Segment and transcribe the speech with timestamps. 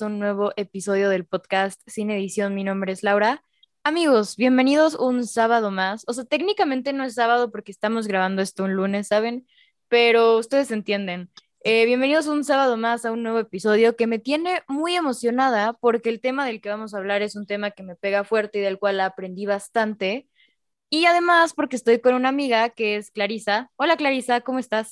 [0.00, 2.54] un nuevo episodio del podcast Sin Edición.
[2.54, 3.42] Mi nombre es Laura.
[3.82, 6.04] Amigos, bienvenidos un sábado más.
[6.06, 9.46] O sea, técnicamente no es sábado porque estamos grabando esto un lunes, ¿saben?
[9.88, 11.30] Pero ustedes entienden.
[11.60, 16.10] Eh, bienvenidos un sábado más a un nuevo episodio que me tiene muy emocionada porque
[16.10, 18.62] el tema del que vamos a hablar es un tema que me pega fuerte y
[18.62, 20.28] del cual aprendí bastante.
[20.90, 23.70] Y además porque estoy con una amiga que es Clarisa.
[23.76, 24.90] Hola Clarisa, ¿cómo estás?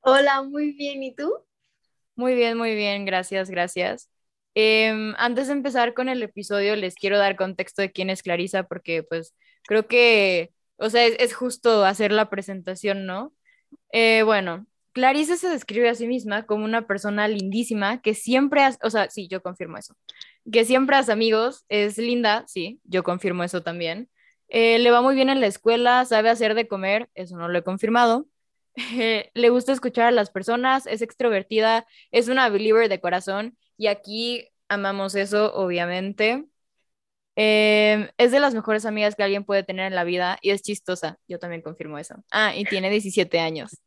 [0.00, 1.02] Hola, muy bien.
[1.02, 1.32] ¿Y tú?
[2.14, 4.10] Muy bien, muy bien, gracias, gracias.
[4.54, 8.64] Em, antes de empezar con el episodio, les quiero dar contexto de quién es Clarisa,
[8.64, 9.34] porque pues
[9.64, 13.32] creo que, o sea, es, justo hacer la presentación, ¿no?
[13.92, 18.78] Eh, bueno, Clarisa se describe a sí misma como una persona lindísima que siempre, hace,
[18.82, 19.94] o sea, sí, yo confirmo eso,
[20.50, 24.08] que siempre hace amigos, es linda, sí, yo confirmo eso también.
[24.48, 27.58] Eh, le va muy bien en la escuela, sabe hacer de comer, eso no lo
[27.58, 28.26] he confirmado.
[29.34, 34.46] le gusta escuchar a las personas, es extrovertida, es una believer de corazón y aquí
[34.68, 36.44] amamos eso, obviamente.
[37.36, 40.60] Em, es de las mejores amigas que alguien puede tener en la vida y es
[40.60, 42.16] chistosa, yo también confirmo eso.
[42.32, 43.78] Ah, y tiene 17 años.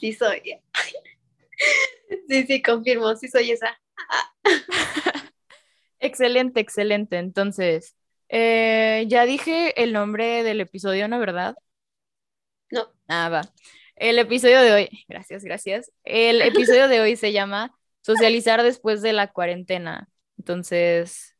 [0.00, 0.60] Sí soy.
[2.28, 3.80] Sí, sí, confirmo, sí soy esa.
[6.00, 7.16] excelente, excelente.
[7.18, 7.94] Entonces,
[8.28, 11.54] eh, ya dije el nombre del episodio, ¿no, verdad?
[12.70, 12.92] No.
[13.08, 13.42] Ah, va.
[13.96, 15.92] El episodio de hoy, gracias, gracias.
[16.04, 20.10] El episodio de hoy se llama Socializar después de la cuarentena.
[20.38, 21.36] Entonces,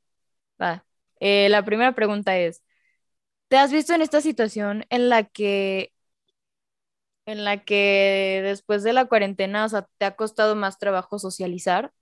[0.60, 0.86] va.
[1.20, 2.62] Eh, la primera pregunta es,
[3.48, 5.92] ¿te has visto en esta situación en la que
[7.26, 11.92] en la que después de la cuarentena, o sea, te ha costado más trabajo socializar?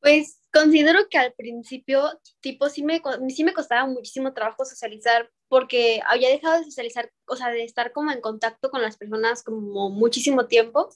[0.00, 2.02] Pues considero que al principio,
[2.40, 7.36] tipo, sí me, sí me costaba muchísimo trabajo socializar porque había dejado de socializar, o
[7.36, 10.88] sea, de estar como en contacto con las personas como muchísimo tiempo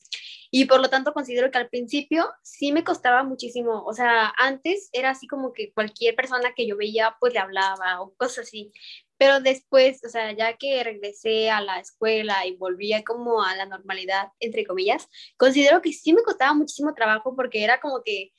[0.51, 4.89] y por lo tanto considero que al principio sí me costaba muchísimo, o sea, antes
[4.93, 8.73] era así como que cualquier persona que yo veía pues le hablaba o cosas así,
[9.19, 13.67] pero después, o sea, ya que regresé a la escuela y volvía como a la
[13.67, 18.33] normalidad, entre comillas, considero que sí me costaba muchísimo trabajo porque era como que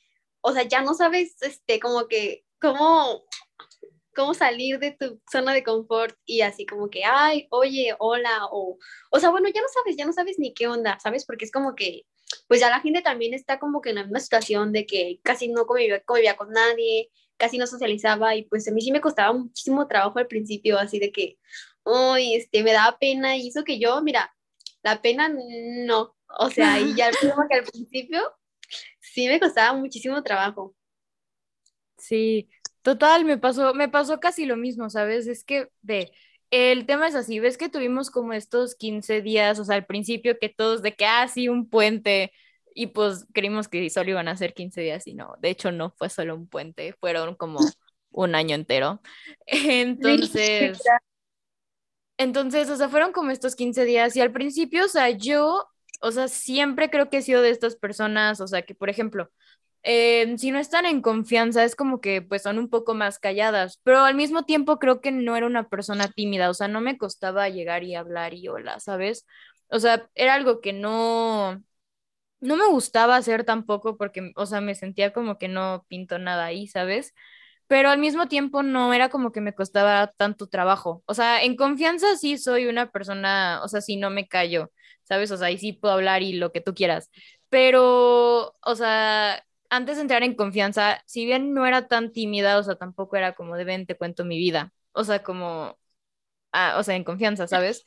[0.48, 3.24] o sea, ya no sabes, este, como que, cómo,
[4.16, 8.78] cómo salir de tu zona de confort y así como que, ay, oye, hola, o,
[9.12, 11.26] o sea, bueno, ya no sabes, ya no sabes ni qué onda, ¿sabes?
[11.26, 12.04] Porque es como que,
[12.48, 15.50] pues ya la gente también está como que en la misma situación de que casi
[15.50, 19.34] no convivía, convivía con nadie, casi no socializaba y pues a mí sí me costaba
[19.34, 21.38] muchísimo trabajo al principio, así de que,
[21.84, 24.34] uy, este, me daba pena y eso que yo, mira,
[24.84, 28.22] la pena no, o sea, y ya como que al principio
[29.00, 30.76] sí me costaba muchísimo trabajo.
[31.98, 32.50] Sí,
[32.86, 35.26] total, me pasó, me pasó casi lo mismo, ¿sabes?
[35.26, 36.12] Es que, ve,
[36.52, 40.38] el tema es así, ves que tuvimos como estos 15 días, o sea, al principio
[40.40, 42.32] que todos de que, ah, sí, un puente,
[42.76, 45.90] y pues creímos que solo iban a ser 15 días y no, de hecho no
[45.98, 47.60] fue solo un puente, fueron como
[48.12, 49.02] un año entero.
[49.48, 50.80] Entonces,
[52.18, 55.66] entonces, o sea, fueron como estos 15 días y al principio, o sea, yo
[56.02, 59.32] o sea, siempre creo que he sido de estas personas, o sea, que por ejemplo,
[59.86, 63.80] eh, si no están en confianza, es como que pues son un poco más calladas,
[63.84, 66.98] pero al mismo tiempo creo que no era una persona tímida, o sea, no me
[66.98, 69.26] costaba llegar y hablar y hola, ¿sabes?
[69.70, 71.64] O sea, era algo que no,
[72.40, 76.46] no me gustaba hacer tampoco porque, o sea, me sentía como que no pinto nada
[76.46, 77.14] ahí, ¿sabes?
[77.68, 81.04] Pero al mismo tiempo no era como que me costaba tanto trabajo.
[81.08, 84.72] O sea, en confianza sí soy una persona, o sea, sí no me callo.
[85.04, 85.32] ¿sabes?
[85.32, 87.12] O sea, ahí sí puedo hablar y lo que tú quieras.
[87.50, 89.44] Pero, o sea,
[89.76, 93.36] antes de entrar en confianza, si bien no era tan tímida, o sea, tampoco era
[93.36, 94.74] como de ven, te cuento mi vida.
[94.94, 95.78] O sea, como,
[96.54, 97.86] ah, o sea, en confianza, ¿sabes?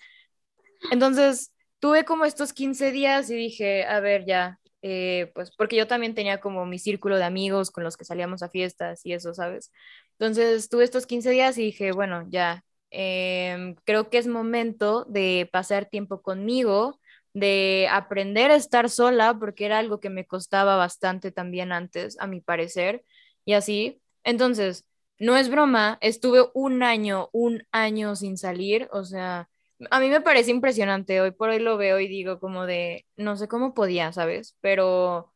[0.90, 5.86] Entonces, tuve como estos 15 días y dije, a ver, ya, eh, pues porque yo
[5.86, 9.34] también tenía como mi círculo de amigos con los que salíamos a fiestas y eso,
[9.34, 9.72] ¿sabes?
[10.18, 15.48] Entonces, tuve estos 15 días y dije, bueno, ya, em, creo que es momento de
[15.52, 16.98] pasar tiempo conmigo
[17.40, 22.26] de aprender a estar sola, porque era algo que me costaba bastante también antes, a
[22.26, 23.04] mi parecer,
[23.44, 24.00] y así.
[24.24, 24.86] Entonces,
[25.18, 29.48] no es broma, estuve un año, un año sin salir, o sea,
[29.90, 33.36] a mí me parece impresionante, hoy por hoy lo veo y digo como de, no
[33.36, 34.56] sé cómo podía, ¿sabes?
[34.60, 35.32] Pero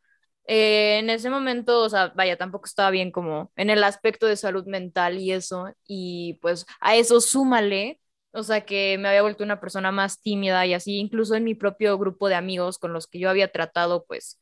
[0.47, 4.37] eh, en ese momento, o sea, vaya, tampoco estaba bien como en el aspecto de
[4.37, 8.01] salud mental y eso, y pues a eso súmale
[8.33, 11.55] o sea, que me había vuelto una persona más tímida y así, incluso en mi
[11.55, 14.39] propio grupo de amigos con los que yo había tratado, pues,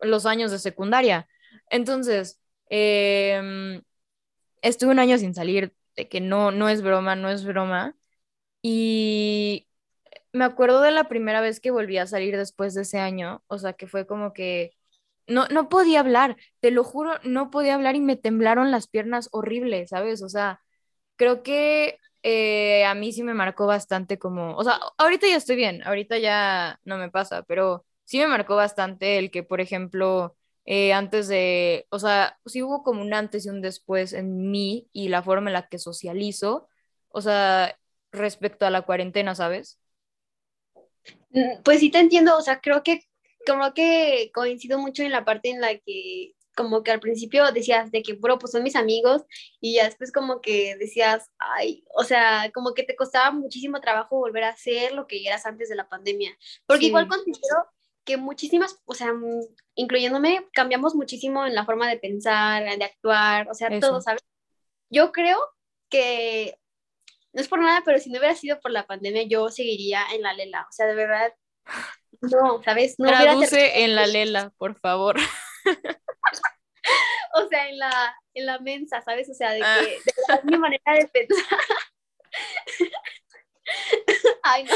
[0.00, 1.28] los años de secundaria.
[1.70, 2.40] Entonces,
[2.70, 3.82] em,
[4.62, 7.96] estuve un año sin salir, de que no, no es broma, no es broma.
[8.62, 9.68] Y
[10.32, 13.58] me acuerdo de la primera vez que volví a salir después de ese año, o
[13.58, 14.72] sea, que fue como que
[15.26, 19.28] no, no podía hablar, te lo juro, no podía hablar y me temblaron las piernas
[19.32, 20.22] horribles, ¿sabes?
[20.22, 20.60] O sea,
[21.16, 25.56] creo que eh, a mí sí me marcó bastante como, o sea, ahorita ya estoy
[25.56, 30.36] bien, ahorita ya no me pasa, pero sí me marcó bastante el que, por ejemplo,
[30.64, 34.88] eh, antes de, o sea, sí hubo como un antes y un después en mí
[34.92, 36.68] y la forma en la que socializo,
[37.08, 37.76] o sea,
[38.12, 39.80] respecto a la cuarentena, ¿sabes?
[41.30, 43.00] Mm, pues sí te entiendo, o sea, creo que
[43.46, 47.92] como que coincido mucho en la parte en la que como que al principio decías
[47.92, 49.22] de que, bro, pues son mis amigos,
[49.60, 54.18] y ya después como que decías, ay, o sea, como que te costaba muchísimo trabajo
[54.18, 57.68] volver a hacer lo que eras antes de la pandemia, porque igual considero
[58.04, 59.12] que muchísimas, o sea,
[59.76, 64.22] incluyéndome, cambiamos muchísimo en la forma de pensar, de actuar, o sea, todo, ¿sabes?
[64.90, 65.38] Yo creo
[65.88, 66.58] que,
[67.32, 70.22] no es por nada, pero si no hubiera sido por la pandemia, yo seguiría en
[70.22, 71.32] la lela, o sea, de verdad,
[72.20, 72.96] no, ¿sabes?
[72.98, 75.14] No Traduce en la lela, por favor.
[77.34, 79.28] o sea, en la, en la mensa, ¿sabes?
[79.30, 79.78] O sea, de ah.
[79.80, 81.58] que de verdad, mi manera de pensar.
[84.42, 84.72] Ay, no.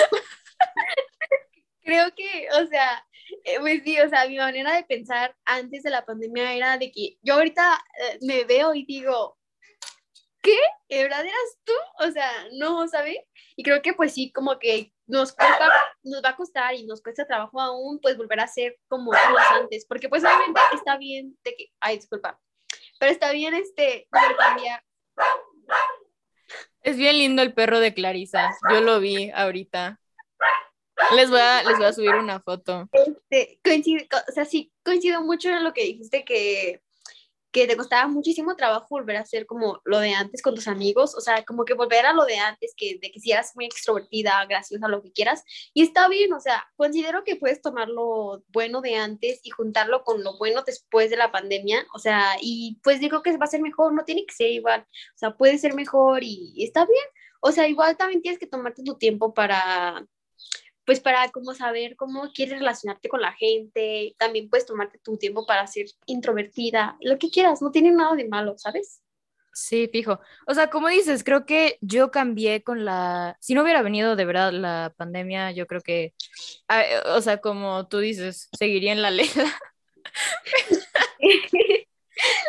[1.82, 3.04] Creo que, o sea,
[3.44, 6.92] eh, pues sí, o sea, mi manera de pensar antes de la pandemia era de
[6.92, 9.38] que yo ahorita eh, me veo y digo,
[10.42, 10.56] ¿qué?
[10.88, 11.72] ¿De verdad eras tú?
[12.00, 13.18] O sea, no, ¿sabes?
[13.56, 15.34] Y creo que pues sí, como que nos,
[16.02, 19.84] nos va a costar y nos cuesta trabajo aún, pues volver a ser como antes,
[19.86, 22.40] porque pues obviamente está bien de que, ay, disculpa,
[22.98, 24.08] pero está bien este,
[24.38, 24.82] cambiar.
[26.82, 29.98] Es bien lindo el perro de Clarisa, yo lo vi ahorita.
[31.16, 32.88] Les voy a, les voy a subir una foto.
[32.92, 36.82] Este, coincido, o sea, sí, coincido mucho en lo que dijiste que
[37.52, 41.14] que te costaba muchísimo trabajo volver a hacer como lo de antes con tus amigos,
[41.14, 43.66] o sea, como que volver a lo de antes, que de que si eras muy
[43.66, 45.44] extrovertida, graciosa, lo que quieras,
[45.74, 50.02] y está bien, o sea, considero que puedes tomar lo bueno de antes y juntarlo
[50.02, 53.48] con lo bueno después de la pandemia, o sea, y pues digo que va a
[53.48, 56.86] ser mejor, no tiene que ser igual, o sea, puede ser mejor y, y está
[56.86, 57.04] bien,
[57.40, 60.06] o sea, igual también tienes que tomarte tu tiempo para
[60.84, 65.46] pues para como saber cómo quieres relacionarte con la gente, también puedes tomarte tu tiempo
[65.46, 69.02] para ser introvertida, lo que quieras, no tiene nada de malo, ¿sabes?
[69.54, 70.18] Sí, fijo.
[70.46, 74.24] O sea, como dices, creo que yo cambié con la, si no hubiera venido de
[74.24, 76.14] verdad la pandemia, yo creo que,
[77.06, 79.60] o sea, como tú dices, seguiría en la lela.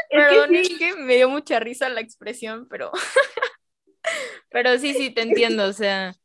[0.09, 2.91] Perdón, es que me dio mucha risa la expresión, pero,
[4.49, 6.15] pero sí, sí, te entiendo, o sea,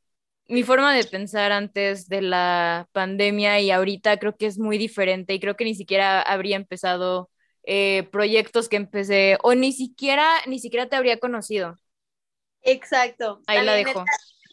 [0.49, 5.35] mi forma de pensar antes de la pandemia y ahorita creo que es muy diferente
[5.35, 7.31] y creo que ni siquiera habría empezado
[7.65, 11.77] eh, proyectos que empecé o ni siquiera, ni siquiera te habría conocido.
[12.62, 13.43] Exacto.
[13.47, 14.05] Ahí la dejo.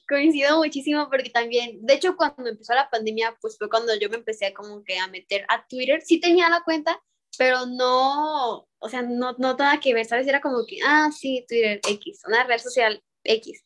[0.08, 4.18] Coincido muchísimo porque también, de hecho, cuando empezó la pandemia, pues fue cuando yo me
[4.18, 6.02] empecé como que a meter a Twitter.
[6.04, 7.02] Sí tenía la cuenta,
[7.38, 10.28] pero no, o sea, no, no nada que ver, ¿sabes?
[10.28, 13.64] Era como que, ah, sí, Twitter X, una red social X.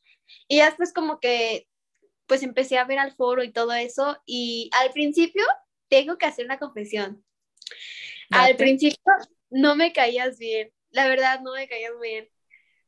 [0.48, 1.68] Y ya después como que
[2.30, 4.22] pues empecé a ver al foro y todo eso.
[4.26, 5.44] Y al principio,
[5.90, 7.26] tengo que hacer una confesión.
[8.30, 9.00] Al principio
[9.50, 10.72] no me caías bien.
[10.92, 12.30] La verdad, no me caías bien.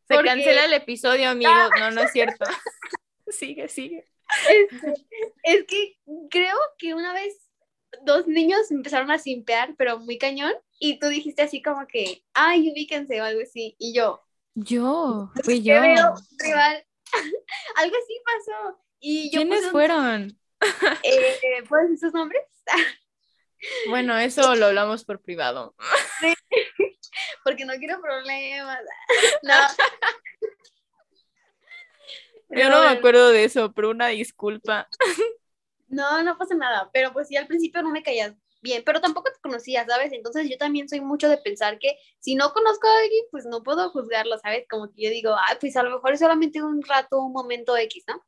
[0.08, 1.54] Se cancela el episodio, amigos.
[1.80, 2.46] No, no es cierto.
[3.28, 4.06] sigue, sigue.
[5.44, 5.98] Es, que
[6.30, 7.36] creo que una vez
[8.04, 10.54] dos niños empezaron a simpear, pero muy cañón.
[10.80, 13.76] Y tú dijiste así como que, ay, ubíquense o algo así.
[13.80, 14.22] Y yo.
[14.54, 15.82] Yo, fui yo.
[15.82, 16.86] rival.
[17.76, 18.82] algo así pasó.
[19.02, 20.38] ¿Quiénes fueron?
[21.04, 22.44] Eh, ¿Puedes decir sus nombres?
[23.90, 25.74] bueno, eso lo hablamos por privado.
[26.20, 26.34] Sí,
[27.44, 28.80] porque no quiero problemas.
[29.42, 29.56] No.
[32.50, 34.88] Yo no me acuerdo de eso, pero una disculpa.
[35.88, 39.32] No, no pasa nada, pero pues sí, al principio no me caías bien, pero tampoco
[39.32, 40.14] te conocía, ¿sabes?
[40.14, 43.64] Entonces yo también soy mucho de pensar que si no conozco a alguien, pues no
[43.64, 44.66] puedo juzgarlo, ¿sabes?
[44.70, 47.76] Como que yo digo, ay, pues a lo mejor es solamente un rato, un momento
[47.76, 48.24] X, ¿no?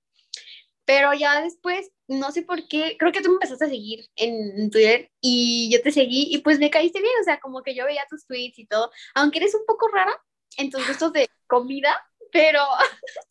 [0.86, 4.70] Pero ya después, no sé por qué, creo que tú me empezaste a seguir en
[4.70, 7.86] Twitter y yo te seguí y pues me caíste bien, o sea, como que yo
[7.86, 10.14] veía tus tweets y todo, aunque eres un poco rara
[10.58, 11.98] en tus gustos de comida,
[12.32, 12.60] pero,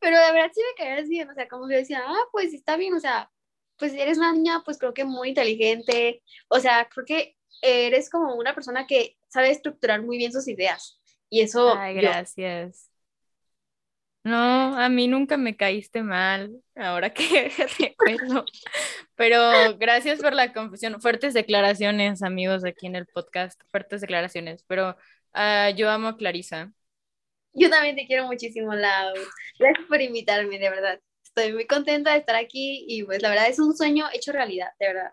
[0.00, 2.76] pero de verdad sí me caías bien, o sea, como que decía, ah, pues está
[2.76, 3.30] bien, o sea,
[3.76, 8.34] pues eres una niña, pues creo que muy inteligente, o sea, creo que eres como
[8.34, 11.74] una persona que sabe estructurar muy bien sus ideas y eso...
[11.76, 12.89] Ay, gracias.
[14.30, 18.44] No, a mí nunca me caíste mal, ahora que recuerdo.
[19.16, 21.00] Pero gracias por la confusión.
[21.00, 23.60] Fuertes declaraciones, amigos, aquí en el podcast.
[23.72, 24.62] Fuertes declaraciones.
[24.68, 24.96] Pero
[25.34, 26.72] uh, yo amo a Clarisa.
[27.54, 29.14] Yo también te quiero muchísimo, Lau.
[29.58, 31.00] Gracias por invitarme, de verdad.
[31.24, 34.68] Estoy muy contenta de estar aquí y pues la verdad es un sueño hecho realidad,
[34.78, 35.12] de verdad.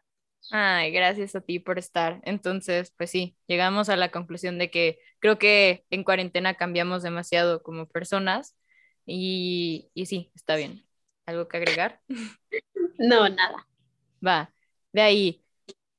[0.52, 2.22] Ay, gracias a ti por estar.
[2.24, 7.64] Entonces, pues sí, llegamos a la conclusión de que creo que en cuarentena cambiamos demasiado
[7.64, 8.56] como personas
[9.08, 10.86] y, y sí, está bien.
[11.28, 12.02] ¿Algo que agregar?
[13.00, 13.66] No, nada.
[14.26, 14.54] Va,
[14.94, 15.44] de ahí.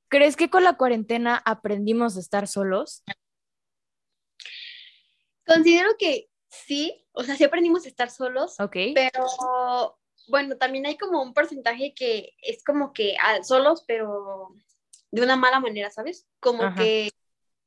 [0.09, 3.05] ¿Crees que con la cuarentena aprendimos a estar solos?
[5.47, 8.77] Considero que sí, o sea, sí aprendimos a estar solos, Ok.
[8.93, 9.13] pero
[10.29, 14.51] bueno, también hay como un porcentaje que es como que ah, solos, pero
[15.11, 16.27] de una mala manera, ¿sabes?
[16.41, 16.75] Como Ajá.
[16.75, 17.11] que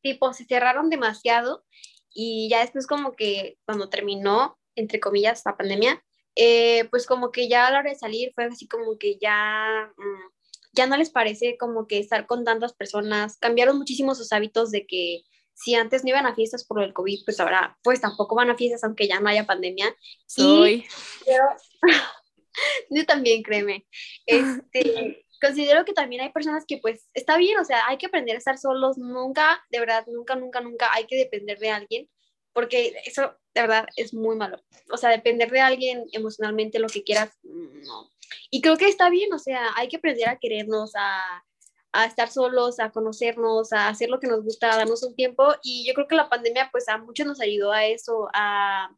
[0.02, 1.66] tipo se cerraron demasiado
[2.14, 6.04] y ya después como que cuando terminó, entre comillas, la pandemia,
[6.36, 9.92] eh, pues como que ya a la hora de salir fue así como que ya,
[9.98, 10.32] mm,
[10.74, 14.86] ya no les parece como que estar con tantas personas, cambiaron muchísimo sus hábitos de
[14.86, 15.24] que
[15.54, 18.58] si antes no iban a fiestas por el COVID, pues ahora pues tampoco van a
[18.58, 19.96] fiestas aunque ya no haya pandemia.
[20.26, 20.86] Soy.
[21.26, 21.44] Pero
[22.90, 23.86] yo también, créeme.
[24.26, 28.36] Este, considero que también hay personas que pues está bien, o sea, hay que aprender
[28.36, 32.10] a estar solos, nunca, de verdad, nunca, nunca, nunca hay que depender de alguien,
[32.54, 34.62] porque eso de verdad es muy malo.
[34.92, 38.10] O sea, depender de alguien emocionalmente, lo que quieras, no.
[38.50, 41.44] Y creo que está bien, o sea, hay que aprender a querernos, a,
[41.92, 45.54] a estar solos, a conocernos, a hacer lo que nos gusta, a darnos un tiempo.
[45.64, 48.90] Y yo creo que la pandemia pues a muchos nos ayudó a eso, a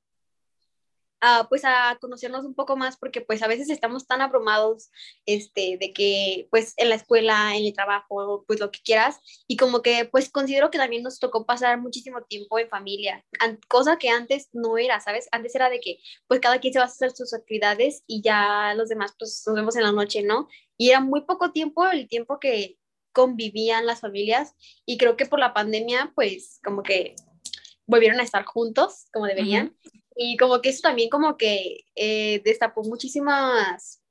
[1.26, 4.92] a, pues a conocernos un poco más porque pues a veces estamos tan abrumados
[5.26, 9.56] este, de que pues en la escuela, en el trabajo, pues lo que quieras y
[9.56, 13.26] como que pues considero que también nos tocó pasar muchísimo tiempo en familia,
[13.70, 15.30] cosa que antes no era, ¿sabes?
[15.32, 18.74] Antes era de que pues cada quien se va a hacer sus actividades y ya
[18.76, 20.50] los demás pues nos vemos en la noche, ¿no?
[20.78, 22.78] Y era muy poco tiempo el tiempo que
[23.14, 27.16] convivían las familias y creo que por la pandemia pues como que
[27.86, 29.74] volvieron a estar juntos como deberían.
[30.16, 34.02] Y como que eso también como que eh, destapó muchísimas,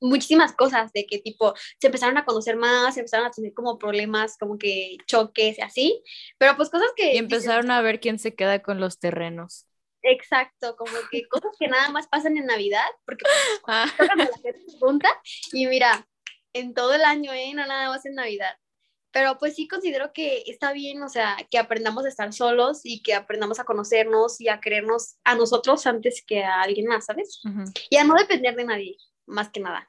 [0.00, 3.78] muchísimas cosas de que tipo se empezaron a conocer más, se empezaron a tener como
[3.78, 6.02] problemas, como que choques y así,
[6.38, 7.14] pero pues cosas que...
[7.14, 9.66] Y empezaron a ver quién se queda con los terrenos.
[10.02, 14.54] Exacto, como que cosas que nada más pasan en Navidad, porque pues, Ah, la gente
[15.52, 16.08] y mira,
[16.52, 17.52] en todo el año, ¿eh?
[17.54, 18.56] No nada más en Navidad.
[19.12, 23.02] Pero pues sí considero que está bien, o sea, que aprendamos a estar solos y
[23.02, 27.40] que aprendamos a conocernos y a querernos a nosotros antes que a alguien más, ¿sabes?
[27.90, 29.86] Y a no depender de nadie, más que nada.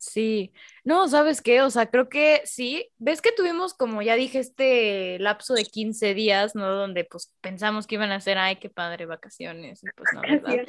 [0.00, 0.52] Sí,
[0.84, 1.60] no, ¿sabes qué?
[1.60, 2.88] O sea, creo que sí.
[2.98, 6.68] ¿Ves que tuvimos, como ya dije, este lapso de 15 días, ¿no?
[6.68, 10.66] Donde pues pensamos que iban a ser, ay, qué padre, vacaciones, y pues no, ¿verdad?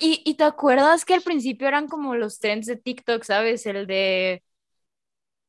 [0.00, 3.66] Y, y te acuerdas que al principio eran como los trends de TikTok, ¿sabes?
[3.66, 4.42] El de,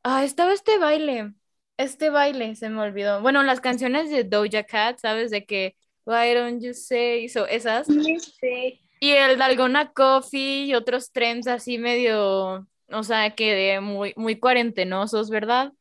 [0.04, 1.34] ah, estaba este baile,
[1.78, 3.22] este baile, se me olvidó.
[3.22, 5.32] Bueno, las canciones de Doja Cat, ¿sabes?
[5.32, 7.88] De que, why don't you say, so, esas.
[7.88, 8.82] Sí.
[9.00, 14.40] Y el Dalgona Coffee y otros trends así medio, o sea, que de muy, muy
[14.40, 15.72] cuarentenosos, ¿verdad?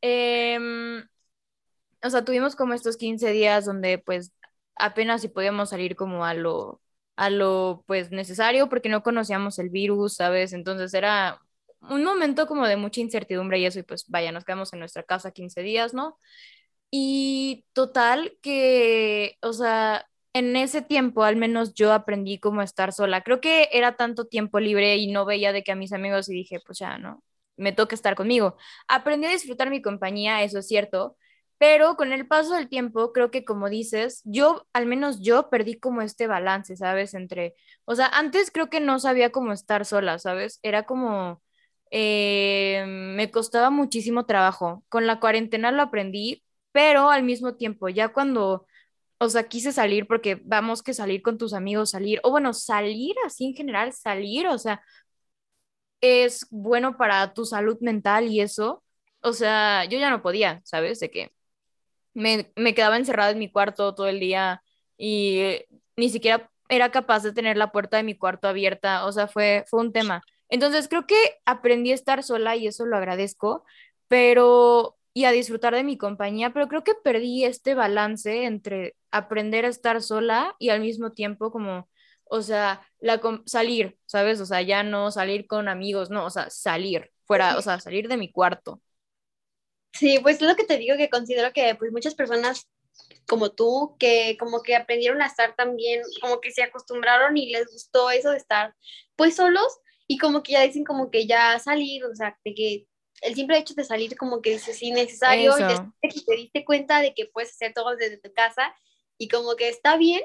[0.00, 1.06] Em,
[2.02, 4.32] o sea, tuvimos como estos 15 días donde pues
[4.76, 6.80] apenas si podíamos salir como a lo,
[7.16, 10.52] a lo pues necesario porque no conocíamos el virus, ¿sabes?
[10.52, 11.40] Entonces era
[11.88, 15.02] un momento como de mucha incertidumbre y eso, y pues vaya, nos quedamos en nuestra
[15.02, 16.18] casa 15 días, ¿no?
[16.90, 23.22] Y total que, o sea, en ese tiempo al menos yo aprendí cómo estar sola.
[23.22, 26.34] Creo que era tanto tiempo libre y no veía de que a mis amigos y
[26.34, 27.22] dije, pues ya, ¿no?
[27.56, 28.56] Me toca estar conmigo.
[28.88, 31.16] Aprendí a disfrutar mi compañía, eso es cierto,
[31.58, 35.78] pero con el paso del tiempo, creo que como dices, yo, al menos yo perdí
[35.78, 37.14] como este balance, ¿sabes?
[37.14, 40.58] Entre, o sea, antes creo que no sabía cómo estar sola, ¿sabes?
[40.62, 41.42] Era como,
[41.90, 44.84] eh, me costaba muchísimo trabajo.
[44.88, 46.42] Con la cuarentena lo aprendí,
[46.72, 48.66] pero al mismo tiempo, ya cuando,
[49.18, 53.14] o sea, quise salir porque vamos que salir con tus amigos, salir, o bueno, salir
[53.26, 54.82] así en general, salir, o sea,
[56.00, 58.82] es bueno para tu salud mental y eso.
[59.22, 61.00] O sea, yo ya no podía, ¿sabes?
[61.00, 61.32] De que
[62.14, 64.62] me, me quedaba encerrada en mi cuarto todo el día
[64.96, 69.12] y eh, ni siquiera era capaz de tener la puerta de mi cuarto abierta, o
[69.12, 70.22] sea, fue, fue un tema.
[70.50, 73.64] Entonces creo que aprendí a estar sola y eso lo agradezco,
[74.08, 79.64] pero y a disfrutar de mi compañía, pero creo que perdí este balance entre aprender
[79.64, 81.88] a estar sola y al mismo tiempo como,
[82.24, 84.40] o sea, la salir, ¿sabes?
[84.40, 88.08] O sea, ya no salir con amigos, no, o sea, salir fuera, o sea, salir
[88.08, 88.80] de mi cuarto.
[89.92, 92.68] Sí, pues es lo que te digo que considero que pues muchas personas
[93.28, 97.70] como tú, que como que aprendieron a estar también, como que se acostumbraron y les
[97.72, 98.74] gustó eso de estar
[99.16, 99.80] pues solos
[100.10, 102.84] y como que ya dicen como que ya salir, o sea, de que
[103.22, 105.68] el simple hecho de salir como que es innecesario y Eso.
[105.68, 108.74] después de que te diste cuenta de que puedes hacer todo desde tu casa
[109.16, 110.22] y como que está bien,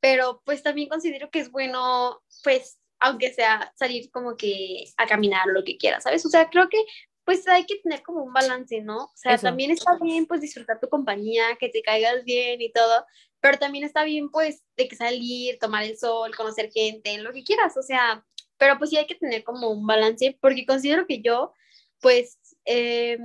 [0.00, 5.48] pero pues también considero que es bueno pues aunque sea salir como que a caminar
[5.48, 6.24] lo que quieras, ¿sabes?
[6.24, 6.82] O sea, creo que
[7.24, 9.04] pues hay que tener como un balance, ¿no?
[9.04, 13.04] O sea, también está bien pues disfrutar tu compañía, que te caigas bien y todo,
[13.40, 17.44] pero también está bien pues de que salir, tomar el sol, conocer gente, lo que
[17.44, 18.24] quieras, o sea,
[18.58, 21.52] pero pues sí hay que tener como un balance, porque considero que yo,
[22.00, 23.20] pues em,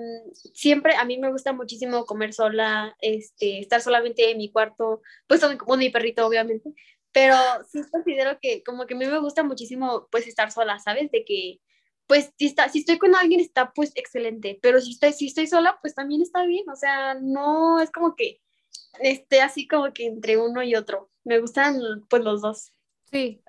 [0.53, 5.41] siempre a mí me gusta muchísimo comer sola, este, estar solamente en mi cuarto, pues
[5.57, 6.73] con mi perrito obviamente,
[7.11, 7.35] pero
[7.71, 11.11] sí considero que como que a mí me gusta muchísimo pues estar sola, ¿sabes?
[11.11, 11.59] De que
[12.07, 15.47] pues si, está, si estoy con alguien está pues excelente, pero si estoy, si estoy
[15.47, 18.41] sola pues también está bien, o sea, no es como que
[18.99, 22.73] esté así como que entre uno y otro, me gustan pues los dos.
[23.11, 23.41] Sí,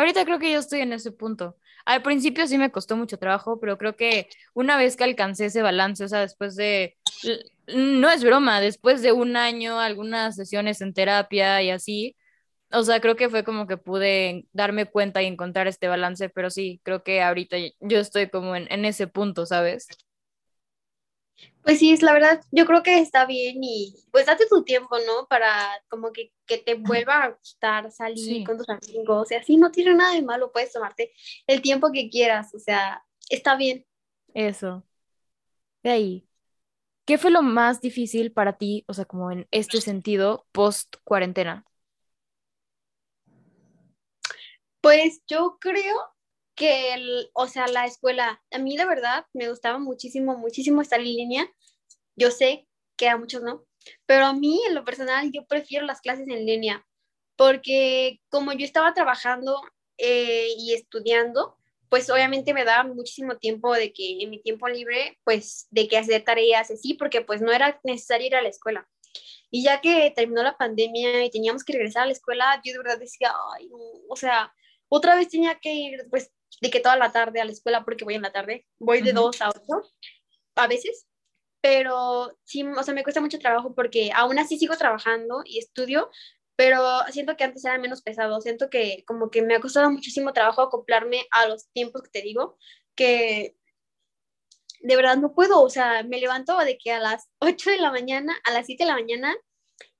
[0.00, 1.56] ahorita creo que yo estoy en ese punto.
[1.84, 5.62] Al principio sí me costó mucho trabajo, pero creo que una vez que alcancé ese
[5.62, 6.96] balance, o sea, después de,
[7.68, 12.16] no es broma, después de un año, algunas sesiones en terapia y así,
[12.72, 16.50] o sea, creo que fue como que pude darme cuenta y encontrar este balance, pero
[16.50, 19.88] sí, creo que ahorita yo estoy como en, ese punto, ¿sabes?
[21.66, 24.98] Pues sí, es la verdad, yo creo que está bien y pues date tu tiempo,
[25.04, 25.26] ¿no?
[25.26, 29.72] Para como que, te vuelva a gustar salir con tus amigos, o sea, sí, no
[29.72, 31.12] tiene nada de malo, puedes tomarte
[31.48, 33.84] el tiempo que quieras, o sea, está bien.
[34.32, 34.86] Eso.
[35.82, 36.28] De ahí.
[37.04, 41.66] ¿Qué fue lo más difícil para ti, o sea, como en este sentido, post cuarentena?
[44.80, 45.96] Pues yo creo
[46.56, 51.00] que, el, o sea, la escuela, a mí de verdad me gustaba muchísimo, muchísimo estar
[51.00, 51.52] en línea.
[52.16, 53.64] Yo sé que a muchos no,
[54.06, 56.86] pero a mí en lo personal yo prefiero las clases en línea,
[57.36, 59.60] porque como yo estaba trabajando
[59.98, 61.56] eh, y estudiando,
[61.88, 65.98] pues obviamente me daba muchísimo tiempo de que en mi tiempo libre, pues de que
[65.98, 68.88] hacer tareas así, porque pues no era necesario ir a la escuela.
[69.50, 72.78] Y ya que terminó la pandemia y teníamos que regresar a la escuela, yo de
[72.78, 73.68] verdad decía, ay,
[74.08, 74.52] o sea,
[74.88, 78.04] otra vez tenía que ir, pues, de que toda la tarde a la escuela, porque
[78.04, 79.62] voy en la tarde, voy de 2 a 8,
[80.56, 81.06] a veces,
[81.60, 86.10] pero sí, o sea, me cuesta mucho trabajo porque aún así sigo trabajando y estudio,
[86.56, 90.32] pero siento que antes era menos pesado, siento que como que me ha costado muchísimo
[90.32, 92.56] trabajo acoplarme a los tiempos que te digo,
[92.94, 93.56] que
[94.80, 97.90] de verdad no puedo, o sea, me levanto de que a las 8 de la
[97.90, 99.36] mañana, a las 7 de la mañana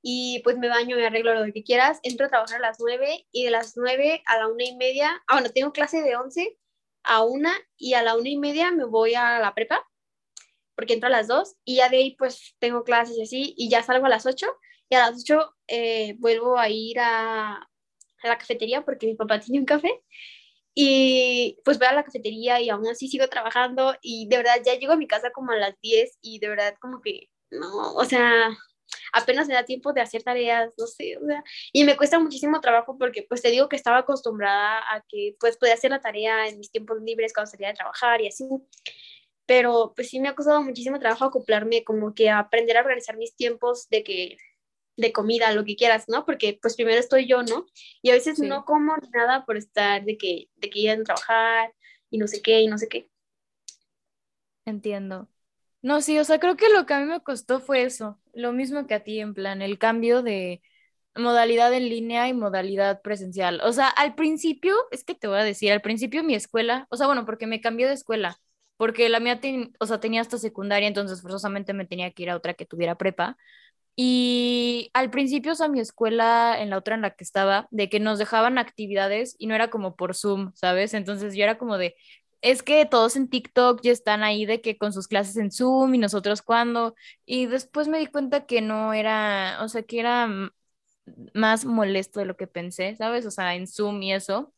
[0.03, 3.27] y pues me baño, me arreglo lo que quieras, entro a trabajar a las 9
[3.33, 6.57] y de las 9 a la una y media, ah, bueno, tengo clase de 11
[7.03, 9.85] a una y a la una y media me voy a la prepa
[10.77, 13.69] porque entro a las 2 y ya de ahí pues tengo clases y así y
[13.71, 14.47] ya salgo a las 8
[14.89, 19.41] y a las 8 eh, vuelvo a ir a, a, la cafetería porque mi papá
[19.41, 20.03] tiene un café
[20.75, 24.75] y pues voy a la cafetería y aún así sigo trabajando y de verdad ya
[24.75, 28.05] llego a mi casa como a las 10 y de verdad como que no, o
[28.05, 28.51] sea,
[29.13, 32.61] apenas me da tiempo de hacer tareas, no sé, o sea, y me cuesta muchísimo
[32.61, 36.49] trabajo porque pues te digo que estaba acostumbrada a que pues podía hacer la tarea
[36.49, 38.45] en mis tiempos libres cuando salía de trabajar y así,
[39.47, 43.35] pero pues sí me ha costado muchísimo trabajo acoplarme, como que aprender a organizar mis
[43.37, 44.37] tiempos de que
[44.97, 46.25] de comida, lo que quieras, ¿no?
[46.25, 47.67] Porque pues primero estoy yo, ¿no?
[48.03, 51.75] Y a veces no como nada por estar de que, de que ir a trabajar
[52.11, 53.11] y no sé qué y no sé qué.
[54.65, 55.29] Entiendo.
[55.83, 58.53] No, sí, o sea, creo que lo que a mí me costó fue eso, lo
[58.53, 60.63] mismo que a ti, en plan, el cambio de
[61.17, 63.61] modalidad en línea y modalidad presencial.
[63.65, 66.97] O sea, al principio, es que te voy a decir, al principio mi escuela, o
[66.97, 68.39] sea, bueno, porque me cambié de escuela,
[68.77, 69.41] porque la mía,
[69.81, 72.97] o sea, tenía hasta secundaria, entonces forzosamente me tenía que ir a otra que tuviera
[72.97, 73.37] prepa.
[73.97, 77.89] Y al principio, o sea, mi escuela, en la otra en la que estaba, de
[77.89, 80.93] que nos dejaban actividades y no era como por Zoom, ¿sabes?
[80.95, 81.97] Entonces yo era como de,
[82.43, 85.95] es que todos en TikTok ya están ahí de que con sus clases en Zoom
[85.95, 86.95] y nosotros cuando.
[87.27, 90.29] Y después me di cuenta que no era, o sea, que era
[91.35, 93.27] más molesto de lo que pensé, ¿sabes?
[93.27, 94.53] O sea, en Zoom y eso.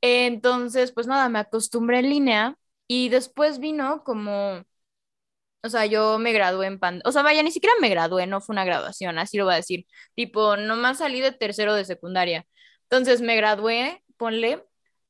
[0.00, 4.64] Entonces, pues nada, me acostumbré en línea y después vino como,
[5.62, 8.40] o sea, yo me gradué en pan, o sea, vaya, ni siquiera me gradué, no
[8.40, 9.86] fue una graduación, así lo voy a decir.
[10.14, 12.46] Tipo, nomás salí de tercero de secundaria.
[12.84, 14.62] Entonces me gradué, ponle,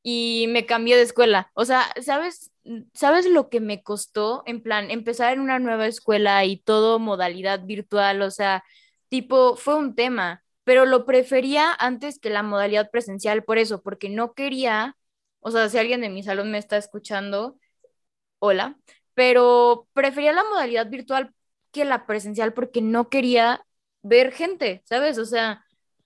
[0.05, 1.51] y me cambié de escuela.
[1.55, 2.53] O sea, ¿sabes,
[2.95, 4.43] ¿sabes lo que me costó?
[4.47, 8.65] En plan, empezar en una nueva escuela y todo modalidad virtual, o sea,
[9.09, 14.11] tipo, fue un tema, pero lo prefería antes que la modalidad presencial por eso, porque
[14.11, 14.97] no quería,
[15.41, 17.59] o sea, si alguien de mi salón me está escuchando,
[18.39, 18.77] hola,
[19.15, 21.35] pero prefería la modalidad virtual
[21.73, 23.65] que la presencial porque no quería
[24.03, 25.19] ver gente, ¿sabes?
[25.19, 25.64] O sea,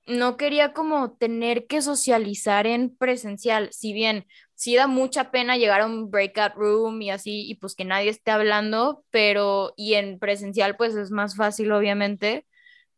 [0.08, 5.82] no quería como tener que socializar en presencial, si bien sí da mucha pena llegar
[5.82, 10.18] a un breakout room y así, y pues que nadie esté hablando, pero, y en
[10.18, 12.46] presencial pues es más fácil obviamente,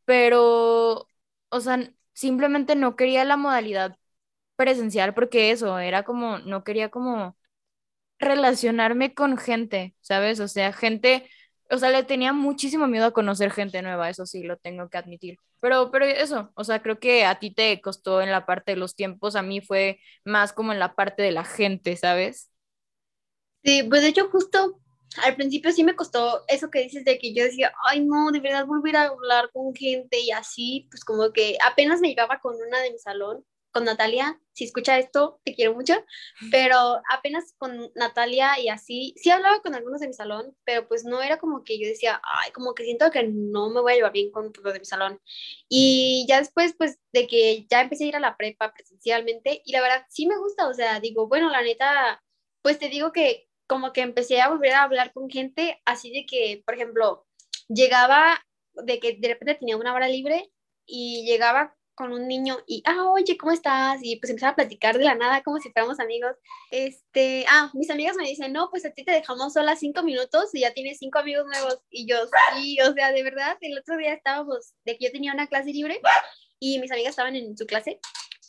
[0.05, 1.09] pero,
[1.51, 3.96] o sea, simplemente no quería la modalidad
[4.57, 7.37] presencial porque eso, era como, no quería como
[8.18, 10.40] relacionarme con gente, ¿sabes?
[10.40, 11.29] O sea, gente,
[11.70, 14.98] o sea, le tenía muchísimo miedo a conocer gente nueva, eso sí, lo tengo que
[14.98, 15.38] admitir.
[15.61, 18.76] Pero, pero eso, o sea, creo que a ti te costó en la parte de
[18.78, 22.50] los tiempos, a mí fue más como en la parte de la gente, ¿sabes?
[23.64, 24.80] Sí, pues de hecho justo
[25.22, 28.40] al principio sí me costó eso que dices de que yo decía, ay no, de
[28.40, 32.54] verdad volver a hablar con gente y así, pues como que apenas me llevaba con
[32.56, 35.94] una de mi salón con Natalia, si escucha esto, te quiero mucho,
[36.50, 41.04] pero apenas con Natalia y así, sí hablaba con algunos de mi salón, pero pues
[41.04, 43.96] no era como que yo decía, ay, como que siento que no me voy a
[43.96, 45.20] llevar bien con los de mi salón.
[45.68, 49.72] Y ya después, pues, de que ya empecé a ir a la prepa presencialmente, y
[49.72, 52.22] la verdad sí me gusta, o sea, digo, bueno, la neta,
[52.62, 56.26] pues te digo que como que empecé a volver a hablar con gente, así de
[56.26, 57.26] que, por ejemplo,
[57.68, 60.50] llegaba de que de repente tenía una hora libre
[60.87, 64.00] y llegaba con un niño y, ah, oye, ¿cómo estás?
[64.02, 66.34] Y pues empezaba a platicar de la nada como si fuéramos amigos.
[66.70, 70.48] Este, ah, mis amigas me dicen, no, pues a ti te dejamos sola cinco minutos
[70.54, 71.78] y ya tienes cinco amigos nuevos.
[71.90, 72.16] Y yo,
[72.56, 75.74] sí, o sea, de verdad, el otro día estábamos, de que yo tenía una clase
[75.74, 76.00] libre
[76.58, 78.00] y mis amigas estaban en su clase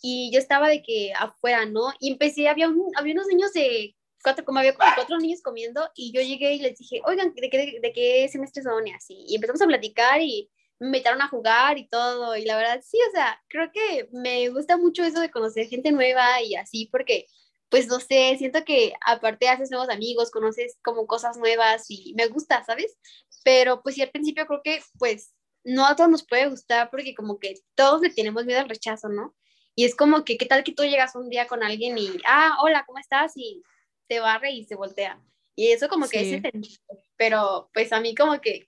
[0.01, 1.91] y yo estaba de que afuera, ¿no?
[1.99, 6.13] Y empecé, había, un, había unos niños de cuatro, como había cuatro niños comiendo y
[6.13, 8.87] yo llegué y les dije, oigan, ¿de qué, de, qué semestre son?
[8.87, 10.49] Y así, y empezamos a platicar y
[10.81, 14.49] me invitaron a jugar y todo, y la verdad, sí, o sea, creo que me
[14.49, 17.27] gusta mucho eso de conocer gente nueva y así, porque,
[17.69, 22.25] pues, no sé, siento que aparte haces nuevos amigos, conoces como cosas nuevas y me
[22.25, 22.97] gusta, ¿sabes?
[23.43, 27.13] Pero, pues, sí, al principio creo que, pues, no a todos nos puede gustar porque
[27.13, 29.35] como que todos le tenemos miedo al rechazo, ¿no?
[29.75, 32.57] Y es como que, ¿qué tal que tú llegas un día con alguien y, ah,
[32.63, 33.33] hola, ¿cómo estás?
[33.35, 33.61] Y
[34.07, 35.21] te barre y se voltea.
[35.55, 36.79] Y eso como que es entendible,
[37.17, 38.67] pero pues a mí como que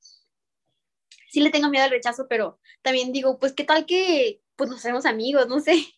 [1.34, 4.80] sí le tengo miedo al rechazo, pero también digo, pues qué tal que pues nos
[4.80, 5.74] hacemos amigos, no sé.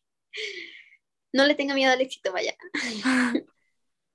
[1.33, 2.55] No le tengo miedo al éxito, vaya.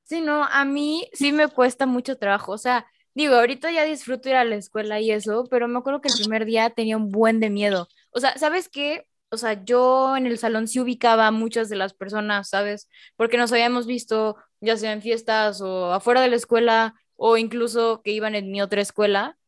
[0.04, 4.28] Sí, no, a mí sí me cuesta mucho trabajo, o sea, digo, ahorita ya disfruto
[4.28, 7.12] ir a la escuela y eso, pero me acuerdo que el primer día tenía un
[7.12, 7.87] buen de miedo.
[8.11, 9.06] O sea, ¿sabes qué?
[9.30, 12.88] O sea, yo en el salón sí ubicaba a muchas de las personas, ¿sabes?
[13.14, 18.02] Porque nos habíamos visto ya sea en fiestas o afuera de la escuela o incluso
[18.02, 19.38] que iban en mi otra escuela,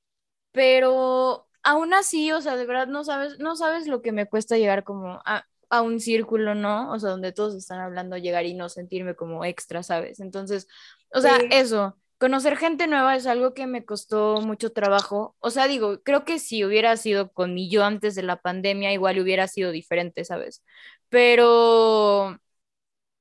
[0.53, 4.57] pero aún así, o sea, de verdad no sabes, no sabes lo que me cuesta
[4.57, 5.45] llegar como a,
[5.83, 6.93] un círculo, ¿no?
[6.93, 10.21] O sea, donde todos están hablando, llegar y no sentirme como extra, ¿sabes?
[10.21, 10.69] Entonces,
[11.15, 15.35] o sea, eso, conocer gente nueva es algo que me costó mucho trabajo.
[15.41, 18.93] O sea, digo, creo que si hubiera sido con mi yo antes de la pandemia,
[18.93, 20.63] igual hubiera sido diferente, ¿sabes?
[21.09, 22.39] Pero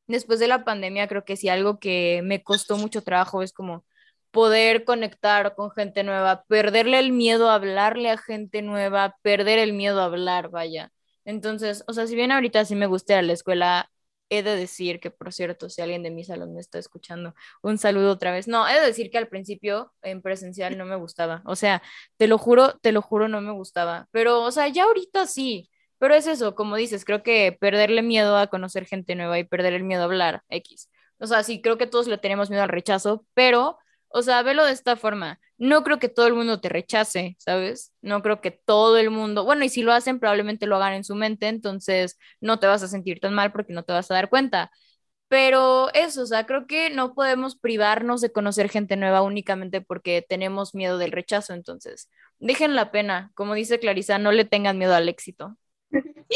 [0.08, 3.86] después de la pandemia, creo que sí algo que me costó mucho trabajo es como
[4.31, 9.73] poder conectar con gente nueva, perderle el miedo a hablarle a gente nueva, perder el
[9.73, 10.91] miedo a hablar, vaya.
[11.25, 13.89] Entonces, o sea, si bien ahorita sí me gusta a la escuela,
[14.29, 17.77] he de decir que, por cierto, si alguien de mi salón me está escuchando, un
[17.77, 18.47] saludo otra vez.
[18.47, 21.41] No, he de decir que al principio en presencial no me gustaba.
[21.45, 21.81] O sea,
[22.17, 24.07] te lo juro, te lo juro, no me gustaba.
[24.11, 25.69] Pero, o sea, ya ahorita sí.
[25.97, 29.73] Pero es eso, como dices, creo que perderle miedo a conocer gente nueva y perder
[29.73, 30.89] el miedo a hablar, X.
[31.19, 33.77] O sea, sí, creo que todos le tenemos miedo al rechazo, pero,
[34.13, 35.39] o sea, velo de esta forma.
[35.58, 37.93] No creo que todo el mundo te rechace, ¿sabes?
[38.02, 41.04] No creo que todo el mundo, bueno, y si lo hacen, probablemente lo hagan en
[41.04, 44.15] su mente, entonces no te vas a sentir tan mal porque no te vas a
[44.15, 44.71] dar cuenta.
[45.28, 50.26] Pero eso, o sea, creo que no podemos privarnos de conocer gente nueva únicamente porque
[50.28, 54.93] tenemos miedo del rechazo, entonces, dejen la pena, como dice Clarisa, no le tengan miedo
[54.95, 55.58] al éxito.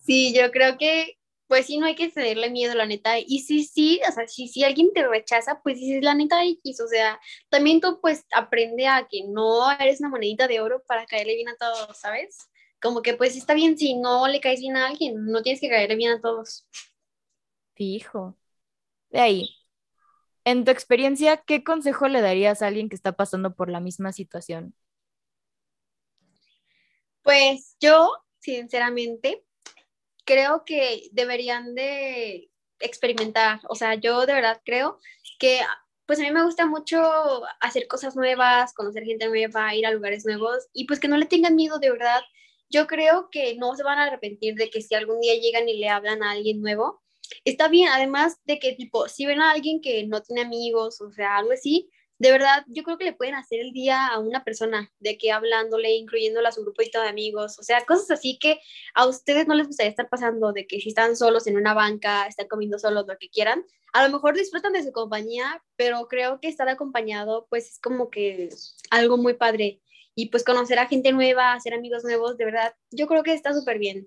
[0.00, 1.18] Sí, yo creo que
[1.52, 3.18] pues sí, no hay que cederle miedo, la neta.
[3.18, 6.80] Y sí, sí, o sea, si, si alguien te rechaza, pues dices, la neta X,
[6.80, 11.04] o sea, también tú pues aprende a que no eres una monedita de oro para
[11.04, 12.38] caerle bien a todos, ¿sabes?
[12.80, 15.68] Como que pues está bien si no le caes bien a alguien, no tienes que
[15.68, 16.66] caerle bien a todos.
[17.74, 18.34] Fijo.
[19.10, 19.50] De ahí,
[20.46, 24.14] en tu experiencia, ¿qué consejo le darías a alguien que está pasando por la misma
[24.14, 24.74] situación?
[27.20, 29.44] Pues yo sinceramente,
[30.24, 33.60] creo que deberían de experimentar.
[33.68, 34.98] O sea, yo de verdad creo
[35.38, 35.60] que,
[36.06, 37.00] pues a mí me gusta mucho
[37.60, 41.26] hacer cosas nuevas, conocer gente nueva, ir a lugares nuevos y pues que no le
[41.26, 42.22] tengan miedo de verdad.
[42.70, 45.78] Yo creo que no se van a arrepentir de que si algún día llegan y
[45.78, 47.02] le hablan a alguien nuevo,
[47.44, 51.10] está bien, además de que tipo, si ven a alguien que no tiene amigos, o
[51.10, 51.90] sea, algo así,
[52.22, 55.32] de verdad, yo creo que le pueden hacer el día a una persona, de que
[55.32, 58.60] hablándole, incluyéndola a su grupito de amigos, o sea, cosas así que
[58.94, 62.28] a ustedes no les gustaría estar pasando, de que si están solos en una banca,
[62.28, 66.38] están comiendo solos, lo que quieran, a lo mejor disfrutan de su compañía, pero creo
[66.38, 68.50] que estar acompañado, pues es como que
[68.90, 69.80] algo muy padre.
[70.14, 73.52] Y pues conocer a gente nueva, hacer amigos nuevos, de verdad, yo creo que está
[73.52, 74.06] súper bien.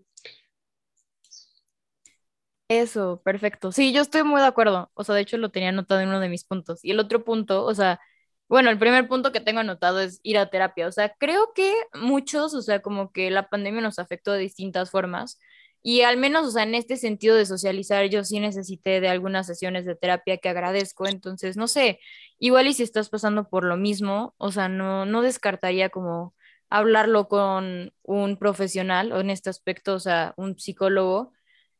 [2.67, 3.71] Eso, perfecto.
[3.71, 4.89] Sí, yo estoy muy de acuerdo.
[4.95, 6.83] O sea, de hecho lo tenía anotado en uno de mis puntos.
[6.83, 7.99] Y el otro punto, o sea,
[8.47, 10.87] bueno, el primer punto que tengo anotado es ir a terapia.
[10.87, 14.89] O sea, creo que muchos, o sea, como que la pandemia nos afectó de distintas
[14.89, 15.39] formas.
[15.83, 19.45] Y al menos, o sea, en este sentido de socializar, yo sí necesité de algunas
[19.45, 21.05] sesiones de terapia que agradezco.
[21.07, 21.99] Entonces, no sé,
[22.39, 26.33] igual y si estás pasando por lo mismo, o sea, no, no descartaría como
[26.71, 31.31] hablarlo con un profesional o en este aspecto, o sea, un psicólogo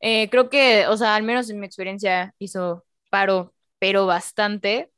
[0.08, 4.92] eh, creo que, o sea, al menos en mi experiencia hizo paro, pero bastante.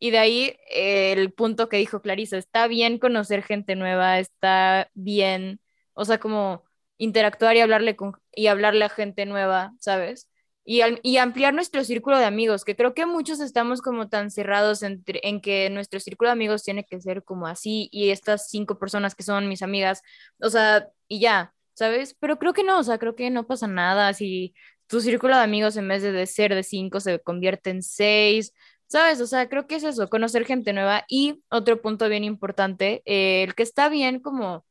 [0.00, 4.90] Y de ahí eh, el punto que dijo Clarisa, está bien conocer gente nueva, está
[4.94, 5.60] bien,
[5.94, 6.64] o sea, como
[6.98, 10.28] interactuar y hablarle, con, y hablarle a gente nueva, ¿sabes?
[10.64, 14.82] Y, y ampliar nuestro círculo de amigos, que creo que muchos estamos como tan cerrados
[14.82, 15.02] en
[15.40, 19.22] que nuestro círculo de amigos tiene que ser como así y estas cinco personas que
[19.22, 20.02] son mis amigas,
[20.40, 22.14] o sea, y ya, ¿sabes?
[22.20, 24.54] Pero creo que no, o sea, creo que no pasa nada si
[24.88, 28.52] tu círculo de amigos en vez de ser de cinco se convierte en seis,
[28.86, 29.20] ¿sabes?
[29.20, 33.44] O sea, creo que es eso, conocer gente nueva y otro punto bien importante, eh,
[33.44, 34.64] el que está bien como...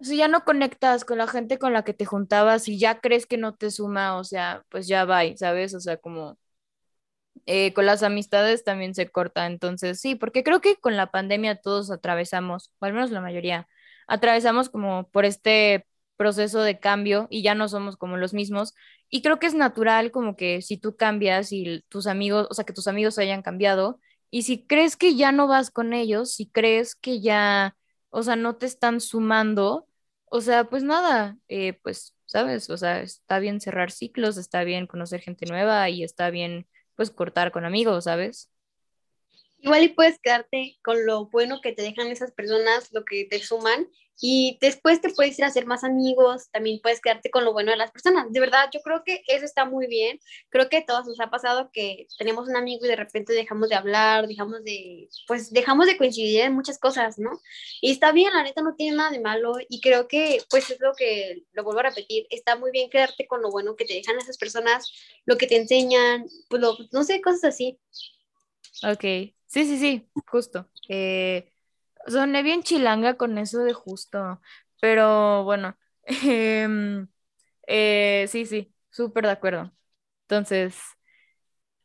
[0.00, 3.26] Si ya no conectas con la gente con la que te juntabas y ya crees
[3.26, 5.74] que no te suma, o sea, pues ya va, ¿sabes?
[5.74, 6.38] O sea, como
[7.46, 9.46] eh, con las amistades también se corta.
[9.46, 13.68] Entonces, sí, porque creo que con la pandemia todos atravesamos, o al menos la mayoría,
[14.06, 18.74] atravesamos como por este proceso de cambio y ya no somos como los mismos.
[19.08, 22.64] Y creo que es natural como que si tú cambias y tus amigos, o sea,
[22.64, 26.48] que tus amigos hayan cambiado, y si crees que ya no vas con ellos, si
[26.50, 27.76] crees que ya,
[28.10, 29.88] o sea, no te están sumando,
[30.26, 32.68] o sea, pues nada, eh, pues, ¿sabes?
[32.70, 36.66] O sea, está bien cerrar ciclos, está bien conocer gente nueva y está bien,
[36.96, 38.50] pues, cortar con amigos, ¿sabes?
[39.66, 43.40] Igual y puedes quedarte con lo bueno que te dejan esas personas, lo que te
[43.40, 43.88] suman,
[44.20, 47.72] y después te puedes ir a hacer más amigos, también puedes quedarte con lo bueno
[47.72, 48.26] de las personas.
[48.30, 50.20] De verdad, yo creo que eso está muy bien.
[50.50, 53.68] Creo que a todos nos ha pasado que tenemos un amigo y de repente dejamos
[53.68, 57.40] de hablar, dejamos de, pues dejamos de coincidir en muchas cosas, ¿no?
[57.80, 60.78] Y está bien, la neta no tiene nada de malo y creo que, pues es
[60.78, 63.94] lo que, lo vuelvo a repetir, está muy bien quedarte con lo bueno que te
[63.94, 64.92] dejan esas personas,
[65.24, 67.80] lo que te enseñan, pues lo, no sé, cosas así.
[68.82, 70.68] Ok, sí, sí, sí, justo.
[70.88, 71.52] Eh,
[72.06, 74.40] soné bien chilanga con eso de justo,
[74.80, 77.08] pero bueno, em,
[77.66, 79.72] eh, sí, sí, súper de acuerdo.
[80.24, 80.76] Entonces,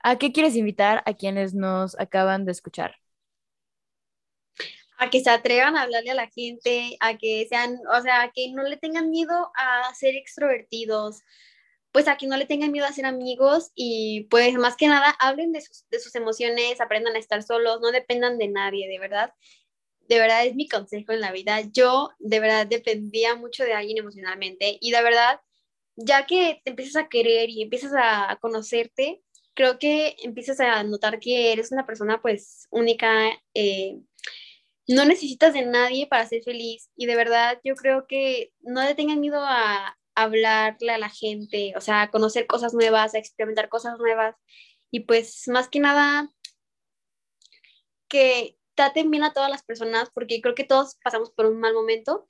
[0.03, 2.95] ¿a qué quieres invitar a quienes nos acaban de escuchar?
[4.97, 8.51] a que se atrevan a hablarle a la gente, a que sean, o sea, que
[8.53, 11.21] no le tengan miedo a ser extrovertidos,
[11.91, 15.15] pues a que no le tengan miedo a ser amigos y pues más que nada
[15.19, 18.99] hablen de sus, de sus emociones, aprendan a estar solos, no dependan de nadie, de
[18.99, 19.33] verdad
[20.11, 21.61] de verdad es mi consejo en la vida.
[21.71, 25.39] Yo de verdad dependía mucho de alguien emocionalmente y de verdad,
[25.95, 29.21] ya que te empiezas a querer y empiezas a conocerte,
[29.53, 33.99] creo que empiezas a notar que eres una persona pues única, eh,
[34.85, 38.95] no necesitas de nadie para ser feliz y de verdad yo creo que no le
[38.95, 44.35] tengan miedo a hablarle a la gente, o sea, conocer cosas nuevas, experimentar cosas nuevas
[44.91, 46.29] y pues más que nada
[48.07, 51.73] que traten bien a todas las personas porque creo que todos pasamos por un mal
[51.73, 52.27] momento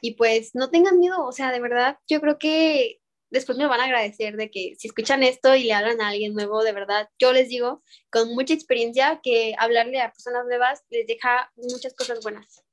[0.00, 3.80] y pues no tengan miedo, o sea, de verdad, yo creo que después me van
[3.80, 7.08] a agradecer de que si escuchan esto y le hablan a alguien nuevo, de verdad,
[7.18, 12.20] yo les digo con mucha experiencia que hablarle a personas nuevas les deja muchas cosas
[12.22, 12.63] buenas.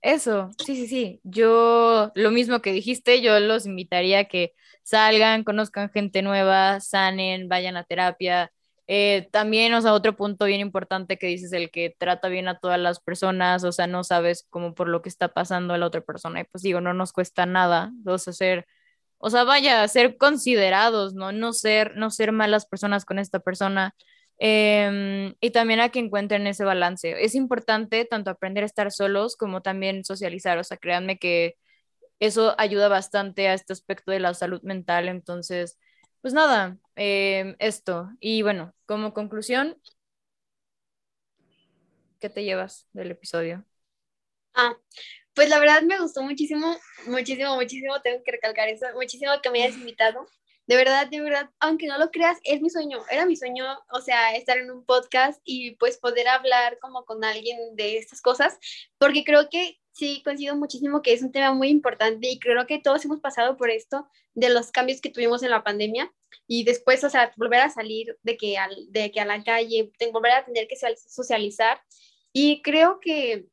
[0.00, 1.20] Eso, sí, sí, sí.
[1.24, 7.48] Yo, lo mismo que dijiste, yo los invitaría a que salgan, conozcan gente nueva, sanen,
[7.48, 8.52] vayan a terapia,
[8.86, 12.58] eh, también, o sea, otro punto bien importante que dices, el que trata bien a
[12.58, 15.86] todas las personas, o sea, no sabes cómo por lo que está pasando a la
[15.86, 18.32] otra persona, y pues digo, no nos cuesta nada, o sea,
[19.18, 21.32] o sea, vaya, ser considerados, ¿no?
[21.32, 23.94] No ser, no ser malas personas con esta persona.
[24.38, 27.16] Em, y también a que encuentren ese balance.
[27.24, 31.56] Es importante tanto aprender a estar solos como también socializar, o sea, créanme que
[32.20, 35.78] eso ayuda bastante a este aspecto de la salud mental, entonces
[36.22, 38.10] pues nada, em, esto.
[38.20, 39.78] Y bueno, como conclusión,
[42.20, 43.64] ¿qué te llevas del episodio?
[44.54, 44.76] Ah,
[45.34, 49.62] pues la verdad me gustó muchísimo, muchísimo, muchísimo, tengo que recalcar eso, muchísimo que me
[49.62, 50.26] hayas invitado.
[50.68, 54.02] De verdad, de verdad, aunque no lo creas, es mi sueño, era mi sueño, o
[54.02, 58.58] sea, estar en un podcast y pues poder hablar como con alguien de estas cosas,
[58.98, 62.78] porque creo que sí coincido muchísimo que es un tema muy importante y creo que
[62.78, 66.12] todos hemos pasado por esto de los cambios que tuvimos en la pandemia
[66.46, 69.90] y después, o sea, volver a salir de que, al, de que a la calle,
[70.12, 71.80] volver a tener que socializar
[72.30, 73.46] y creo que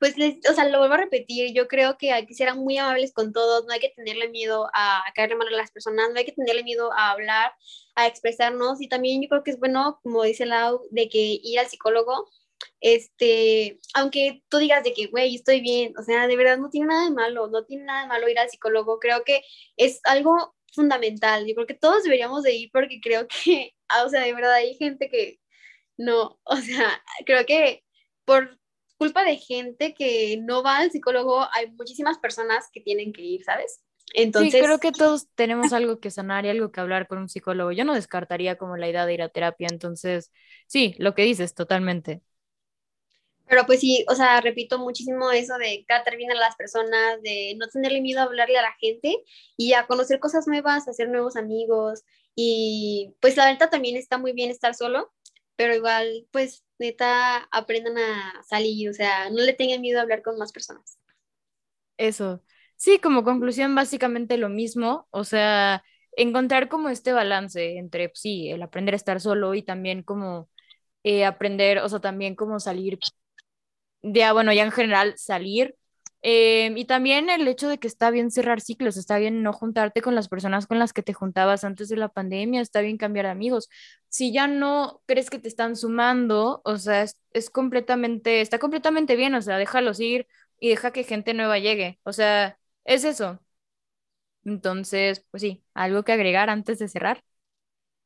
[0.00, 2.78] pues, les, o sea, lo vuelvo a repetir, yo creo que hay que ser muy
[2.78, 6.18] amables con todos, no hay que tenerle miedo a caerle mal a las personas, no
[6.18, 7.52] hay que tenerle miedo a hablar,
[7.94, 11.58] a expresarnos y también yo creo que es bueno, como dice Lau, de que ir
[11.60, 12.30] al psicólogo,
[12.80, 16.88] este, aunque tú digas de que, güey, estoy bien, o sea, de verdad no tiene
[16.88, 19.42] nada de malo, no tiene nada de malo ir al psicólogo, creo que
[19.76, 23.74] es algo fundamental, yo creo que todos deberíamos de ir porque creo que,
[24.06, 25.40] o sea, de verdad hay gente que
[25.98, 27.84] no, o sea, creo que
[28.24, 28.59] por
[29.00, 33.42] culpa de gente que no va al psicólogo, hay muchísimas personas que tienen que ir,
[33.42, 33.80] ¿sabes?
[34.12, 34.52] Entonces...
[34.52, 37.72] Sí, creo que todos tenemos algo que sanar y algo que hablar con un psicólogo.
[37.72, 40.30] Yo no descartaría como la idea de ir a terapia, entonces,
[40.66, 42.20] sí, lo que dices, totalmente.
[43.48, 47.54] Pero pues sí, o sea, repito muchísimo eso de tratar bien a las personas, de
[47.56, 49.16] no tenerle miedo a hablarle a la gente
[49.56, 52.02] y a conocer cosas nuevas, hacer nuevos amigos.
[52.34, 55.10] Y pues la verdad también está muy bien estar solo,
[55.60, 60.22] pero igual, pues neta, aprendan a salir, o sea, no le tengan miedo a hablar
[60.22, 60.98] con más personas.
[61.98, 62.42] Eso.
[62.76, 65.84] Sí, como conclusión, básicamente lo mismo, o sea,
[66.16, 70.48] encontrar como este balance entre, pues, sí, el aprender a estar solo y también como
[71.04, 72.98] eh, aprender, o sea, también como salir,
[74.02, 75.76] ya, bueno, ya en general salir
[76.22, 80.02] Em, y también el hecho de que está bien cerrar ciclos, está bien no juntarte
[80.02, 83.26] con las personas con las que te juntabas antes de la pandemia, está bien cambiar
[83.26, 83.68] amigos.
[84.08, 89.34] Si ya no crees que te están sumando, o sea, es, completamente, está completamente bien,
[89.34, 90.26] o sea, déjalos ir
[90.58, 91.98] y deja que gente nueva llegue.
[92.04, 93.40] O sea, es eso.
[94.44, 97.22] Entonces, pues sí, algo que agregar antes de cerrar.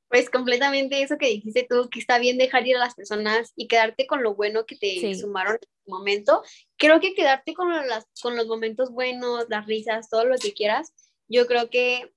[0.09, 3.67] Pues completamente eso que dijiste tú, que está bien dejar ir a las personas y
[3.67, 6.43] quedarte con lo bueno que te sumaron en el momento.
[6.77, 10.93] Creo que quedarte con, las, con los momentos buenos, las risas, todo lo que quieras,
[11.29, 12.12] yo creo que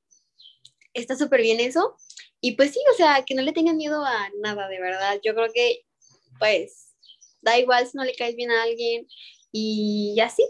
[0.94, 1.96] está súper bien eso.
[2.40, 5.20] Y pues sí, o sea, que no le tengan miedo a nada, de verdad.
[5.24, 5.86] Yo creo que,
[6.40, 6.94] pues,
[7.42, 9.08] da igual si no le caes bien a alguien
[9.52, 10.48] y así.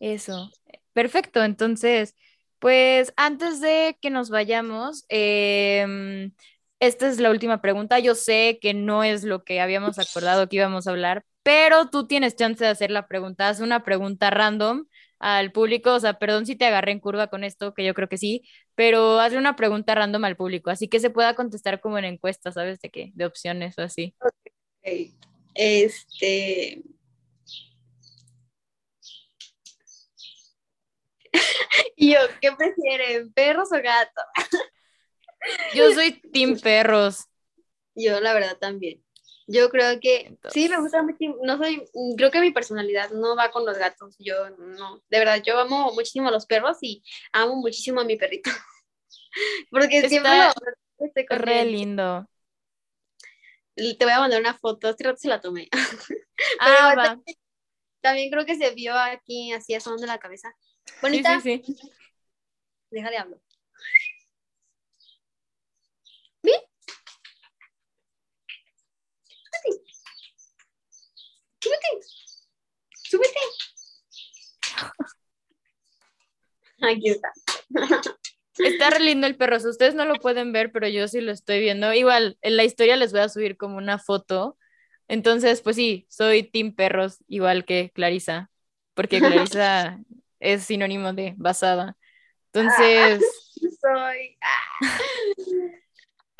[0.00, 0.50] Eso.
[0.92, 2.16] Perfecto, entonces
[2.60, 6.32] pues antes de que nos vayamos, em,
[6.78, 7.98] esta es la última pregunta.
[7.98, 12.06] Yo sé que no es lo que habíamos acordado que íbamos a hablar, pero tú
[12.06, 13.48] tienes chance de hacer la pregunta.
[13.48, 14.86] Haz una pregunta random
[15.18, 15.94] al público.
[15.94, 18.42] O sea, perdón si te agarré en curva con esto, que yo creo que sí,
[18.74, 22.52] pero hazle una pregunta random al público, así que se pueda contestar como en encuesta,
[22.52, 22.80] ¿sabes?
[22.80, 24.14] De qué, de opciones o así.
[24.20, 25.14] Ok.
[25.54, 26.82] Este.
[31.96, 34.24] Y yo, ¿qué prefieren, perros o gatos?
[35.74, 37.26] Yo soy team perros.
[37.94, 39.02] Yo, la verdad, también.
[39.46, 41.18] Yo creo que sí, me gusta mucho.
[41.42, 41.82] No soy,
[42.16, 44.14] creo que mi personalidad no va con los gatos.
[44.18, 48.16] Yo no, de verdad, yo amo muchísimo a los perros y amo muchísimo a mi
[48.16, 48.50] perrito.
[49.70, 52.28] Porque siempre lo estoy re lindo.
[53.74, 55.68] Te voy a mandar una foto, este rato se la tomé.
[56.60, 57.18] Ah, va.
[58.00, 60.54] También, creo que se vio aquí así asomando la cabeza.
[61.02, 61.40] Bonita.
[61.40, 61.90] Sí, sí, sí.
[62.90, 63.40] Deja de hablar.
[66.42, 66.60] ¿Bien?
[69.50, 69.80] Súbete.
[71.60, 71.88] Súbete.
[73.02, 73.40] Súbete.
[76.82, 77.32] Aquí está.
[78.58, 79.56] Está re lindo el perro.
[79.56, 81.92] ustedes no lo pueden ver, pero yo sí lo estoy viendo.
[81.94, 84.58] Igual, en la historia les voy a subir como una foto.
[85.08, 88.50] Entonces, pues sí, soy Team Perros, igual que Clarisa.
[88.94, 89.98] Porque Clarisa
[90.40, 91.96] es sinónimo de basada.
[92.52, 93.22] Entonces...
[93.80, 94.36] soy.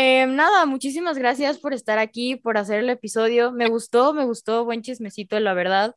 [0.02, 3.52] Em, nada, muchísimas gracias por estar aquí, por hacer el episodio.
[3.52, 5.94] Me gustó, me gustó, buen chismecito, la verdad.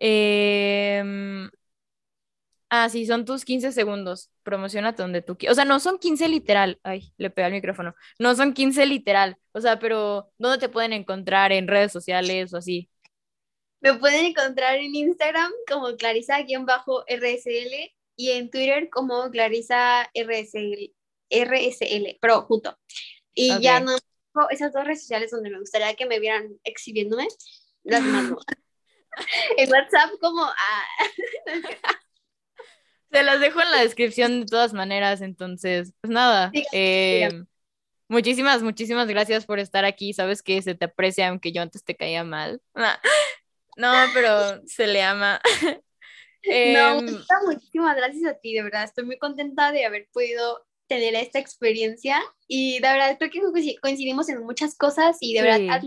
[0.00, 1.50] Em,
[2.70, 4.30] ah, sí, son tus 15 segundos.
[4.42, 5.52] Promocionate donde tú quieras.
[5.52, 6.80] O sea, no son 15 literal.
[6.82, 7.94] Ay, le pega el micrófono.
[8.18, 9.36] No son 15 literal.
[9.52, 11.52] O sea, pero ¿dónde te pueden encontrar?
[11.52, 12.88] ¿En redes sociales o así?
[13.82, 20.94] Me pueden encontrar en Instagram como Clarisa-RSL y en Twitter como Clarisa RSL,
[21.30, 22.78] RSL pero junto.
[23.34, 23.96] Y ya no
[24.50, 27.28] esas dos redes sociales donde me gustaría que me vieran exhibiéndome,
[27.82, 28.40] las mando.
[29.58, 30.46] en WhatsApp como
[33.10, 36.50] Se las dejo en la descripción de todas maneras, entonces, pues nada.
[36.72, 37.28] Eh,
[38.08, 40.14] muchísimas, muchísimas gracias por estar aquí.
[40.14, 42.62] Sabes que se te aprecia, aunque yo antes te caía mal.
[43.76, 45.40] No, pero se le ama.
[46.44, 48.84] no, em, muchísimas gracias a ti, de verdad.
[48.84, 54.28] Estoy muy contenta de haber podido tener esta experiencia y de verdad creo que coincidimos
[54.28, 55.80] en muchas cosas y de verdad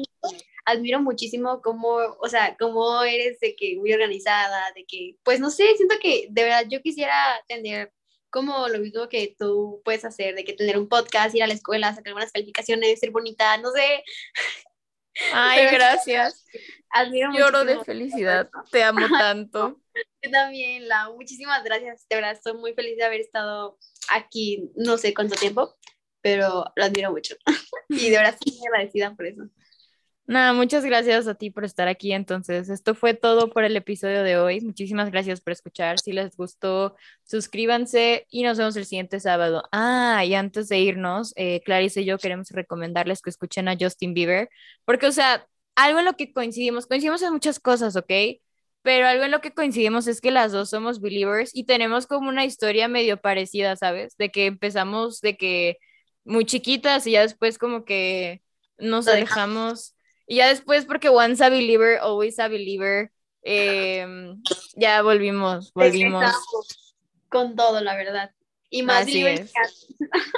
[0.65, 5.51] admiro, muchísimo cómo, o sea, cómo eres de que muy organizada, de que, pues no
[5.51, 7.13] sé, siento que de verdad yo quisiera
[7.47, 7.93] tener
[8.31, 11.53] como lo mismo que tú puedes hacer, de que tener un podcast, ir a la
[11.53, 14.03] escuela, sacar buenas calificaciones, ser bonita, no sé,
[15.33, 16.45] Ay, gracias.
[16.91, 18.49] Admiro Lloro de felicidad.
[18.71, 19.81] Te amo tanto.
[20.21, 22.05] Yo también, la muchísimas gracias.
[22.09, 23.77] De verdad, estoy muy feliz de haber estado
[24.09, 25.75] aquí, no sé cuánto tiempo,
[26.21, 27.35] pero lo admiro mucho.
[27.89, 29.43] y de verdad estoy muy agradecida por eso.
[30.27, 32.11] Nada, muchas gracias a ti por estar aquí.
[32.11, 34.59] Entonces, esto fue todo por el episodio de hoy.
[34.61, 35.99] Muchísimas gracias por escuchar.
[35.99, 36.95] Si les gustó,
[37.25, 39.63] suscríbanse y nos vemos el siguiente sábado.
[39.71, 44.15] Ah, y antes de irnos, eh, Clarice y yo queremos recomendarles que escuchen a Justin
[44.15, 44.49] Bieber,
[44.83, 48.11] porque, o sea, algo en lo que coincidimos, coincidimos en muchas cosas, ¿ok?
[48.81, 52.29] Pero algo en lo que coincidimos es que las dos somos believers y tenemos como
[52.29, 54.15] una historia medio parecida, ¿sabes?
[54.17, 55.77] De que empezamos de que
[56.23, 58.41] muy chiquitas y ya después como que
[58.77, 59.94] nos alejamos
[60.27, 63.11] y ya después, porque once a believer, always a believer,
[63.43, 64.41] em,
[64.75, 66.25] ya volvimos, volvimos.
[67.29, 68.31] Con todo, la verdad.
[68.69, 69.53] Y más Así es.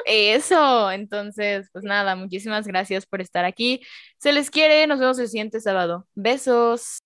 [0.06, 3.82] Eso, entonces, pues nada, muchísimas gracias por estar aquí.
[4.18, 6.08] Se les quiere, nos vemos el siguiente sábado.
[6.14, 7.00] Besos.